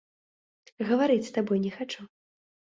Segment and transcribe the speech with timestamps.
[0.87, 2.01] Гаварыць з табой не хачу!